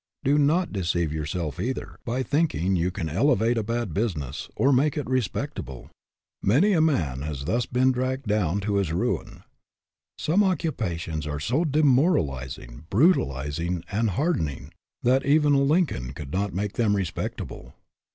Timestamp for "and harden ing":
13.91-14.73